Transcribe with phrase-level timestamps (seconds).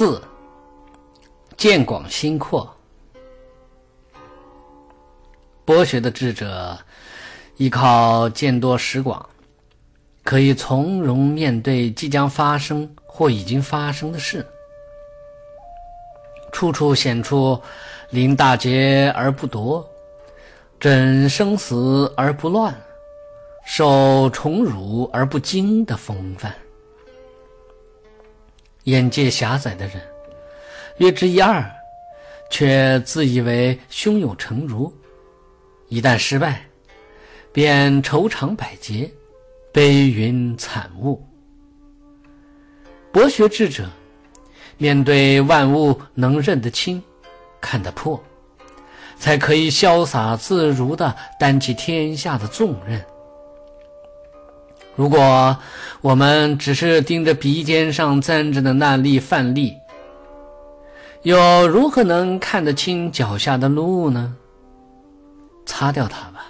[0.00, 0.18] 四，
[1.58, 2.74] 见广心阔。
[5.62, 6.78] 博学的智者
[7.58, 9.28] 依靠见多识广，
[10.24, 14.46] 可以从容面对即将发生或已经发生的事，
[16.50, 17.60] 处处显出
[18.08, 19.86] 临大节而不夺，
[20.78, 22.74] 枕生死而不乱，
[23.66, 26.54] 受宠辱而不惊的风范。
[28.90, 30.02] 眼界狭窄的人，
[30.96, 31.64] 略知一二，
[32.50, 34.92] 却自以为胸有成竹。
[35.88, 36.62] 一旦失败，
[37.52, 39.08] 便愁肠百结，
[39.72, 41.24] 悲云惨雾。
[43.12, 43.88] 博学智者
[44.76, 47.00] 面对万物，能认得清，
[47.60, 48.20] 看得破，
[49.18, 53.00] 才可以潇洒自如地担起天下的重任。
[55.00, 55.56] 如果
[56.02, 59.74] 我们只是盯着鼻尖上粘着的那粒饭粒，
[61.22, 64.36] 又如何能看得清脚下的路呢？
[65.64, 66.44] 擦掉它吧。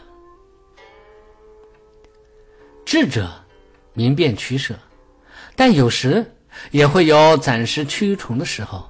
[2.85, 3.31] 智者
[3.93, 4.75] 明辨取舍，
[5.55, 6.29] 但有时
[6.73, 8.85] 也会有暂时屈从的时候。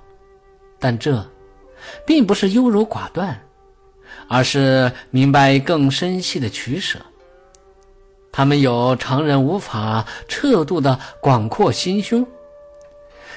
[0.78, 1.22] 但这
[2.06, 3.38] 并不是优柔寡断，
[4.26, 6.98] 而是明白更深细的取舍。
[8.32, 12.26] 他们有常人无法测度的广阔心胸，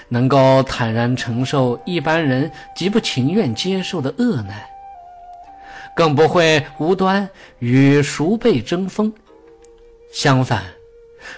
[0.09, 4.63] 能够坦然承受一般人极不情愿接受的恶难。
[5.95, 9.13] 更不会无端与熟辈争锋。
[10.11, 10.63] 相反，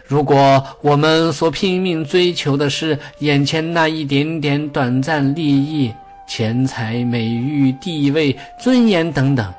[0.06, 5.94] 如果我们所拼命追求的是眼前那一点点短暂利益、
[6.26, 9.54] 钱财、美誉、地位、尊严等等，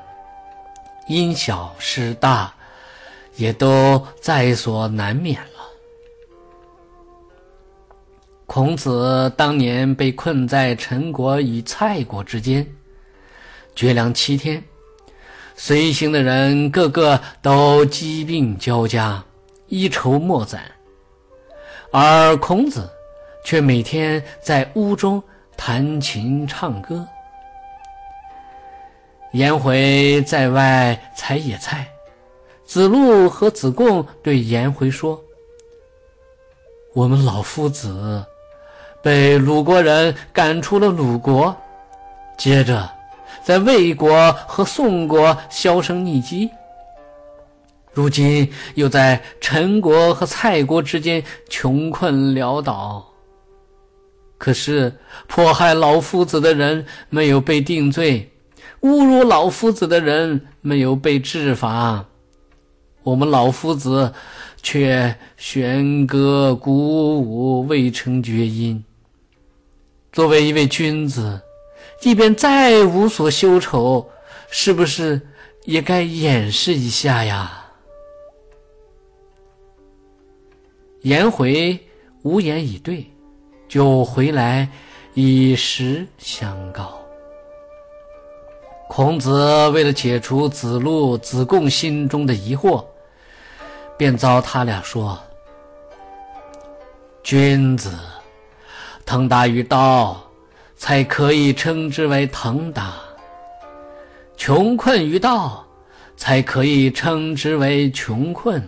[1.07, 2.51] 因小失大，
[3.37, 5.47] 也都在所难免了。
[8.45, 12.65] 孔子当年被困在陈国与蔡国之间，
[13.75, 14.63] 绝粮七天。
[15.55, 19.23] 随行的人个个都疾病交加，
[19.67, 20.61] 一筹莫展，
[21.91, 22.87] 而孔子
[23.43, 25.21] 却每天在屋中
[25.57, 27.05] 弹琴唱歌。
[29.33, 31.87] 颜回在外采野菜，
[32.77, 35.19] 子路和子贡对颜回说
[36.93, 38.23] ：“我们老夫子
[39.01, 41.57] 被鲁国人赶出了鲁国，
[42.37, 42.87] 接着。”
[43.43, 46.49] 在魏国和宋国销声匿迹，
[47.93, 53.03] 如今又在陈国和蔡国之间穷困潦倒。
[54.37, 54.93] 可是
[55.27, 58.29] 迫害老夫子的人没有被定罪，
[58.81, 62.05] 侮辱老夫子的人没有被治罚，
[63.07, 64.13] 我们老夫子
[64.61, 68.83] 却弦歌鼓舞，未成绝音。
[70.11, 71.41] 作为一位君子。
[72.01, 74.05] 即便再无所羞愁，
[74.51, 75.21] 是不是
[75.63, 77.65] 也该掩饰一下呀？
[81.01, 81.79] 颜回
[82.23, 83.09] 无言以对，
[83.69, 84.69] 就回来
[85.13, 86.99] 以实相告。
[88.89, 92.85] 孔子为了解除子路、子贡心中的疑惑，
[93.97, 95.19] 便遭他俩说
[97.23, 97.91] ：“君子
[99.05, 100.23] 腾达于道。”
[100.79, 102.93] 才可以称之为腾达，
[104.37, 105.65] 穷困于道，
[106.15, 108.61] 才可以称之为穷困。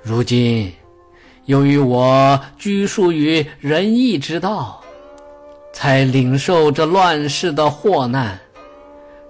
[0.00, 0.72] 如今，
[1.46, 4.80] 由于我拘束于仁义之道，
[5.72, 8.38] 才领受这乱世的祸难，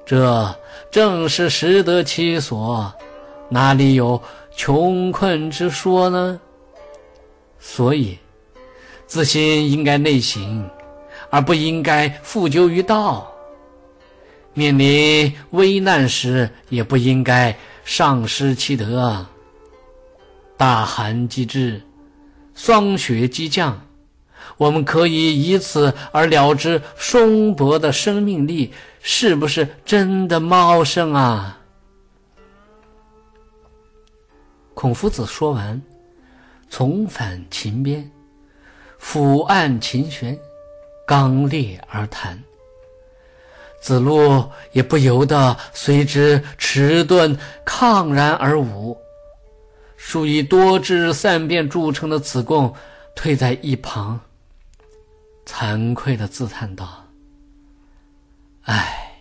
[0.05, 0.55] 这
[0.91, 2.93] 正是适得其所，
[3.49, 4.23] 哪里有
[4.55, 6.41] 穷困之说呢？
[7.59, 8.19] 所以，
[9.07, 10.69] 自心应该内省。
[11.31, 13.31] 而不应该负疚于道，
[14.55, 17.55] 面临危难时也不应该
[17.85, 19.27] 丧失其德。
[20.57, 21.83] 大寒既至，
[22.55, 23.79] 霜雪即降，
[24.57, 28.73] 我们可以以此而了知松柏的生命力
[29.03, 31.58] 是不是真的茂盛啊？
[34.81, 35.83] 孔夫子说完，
[36.71, 38.09] 重返琴边，
[39.03, 40.39] 抚按琴弦。
[41.05, 42.41] 刚烈而谈，
[43.81, 47.37] 子路也不由得随之迟钝
[47.67, 48.97] 亢然而舞。
[49.97, 52.73] 数以多智善辩著称的子贡
[53.17, 54.21] 退在一旁，
[55.45, 57.05] 惭愧的自叹道
[58.63, 59.19] ：“唉，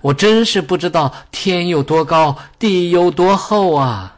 [0.00, 4.14] 我真是不知道天有多高，地有多厚啊！”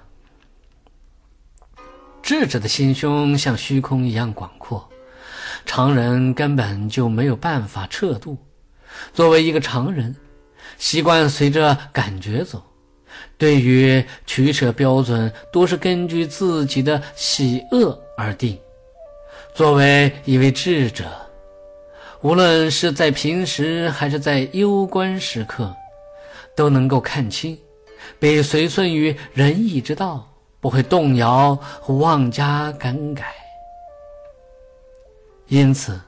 [2.30, 4.88] 智者的心胸像虚空一样广阔。
[5.66, 8.38] 常人根本就没有办法测度。
[9.12, 10.14] 作为一个常人，
[10.78, 12.62] 习惯随着感觉走，
[13.36, 18.56] 对于取舍标准都是根据自己的喜恶而定。
[19.52, 21.06] 作为一位智者，
[22.20, 25.74] 无论是在平时还是在攸关时刻，
[26.54, 27.58] 都能够看清，
[28.20, 30.29] 并随顺于仁义之道，
[30.60, 33.24] 不会动摇和妄加更改。
[35.48, 36.00] 因此，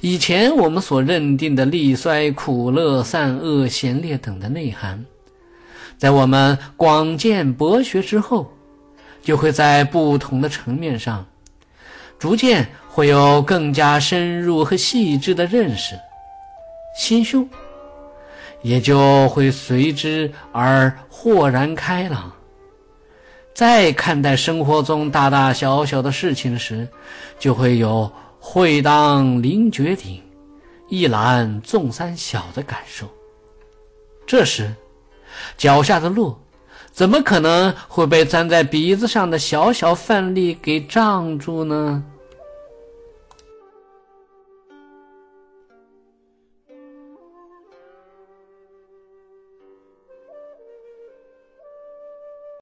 [0.00, 5.04] 以前我们所认定的利衰、苦乐、善恶、贤劣等的内涵，
[5.98, 8.52] 在我们广见博学之后，
[9.22, 11.26] 就会在不同的层面上，
[12.16, 15.98] 逐渐会有更加深入和细致的认识，
[16.96, 17.48] 心胸
[18.62, 22.32] 也就会随之而豁然开朗。
[23.56, 26.86] 在看待生活中大大小小的事情时，
[27.38, 28.08] 就会有。
[28.38, 30.22] 会当凌绝顶，
[30.88, 33.04] 一览众山小的感受。
[34.24, 34.72] 这时，
[35.58, 36.38] 脚下的路
[36.92, 42.04] 怎么可能会被粘在鼻子上的小小饭粒给障住呢？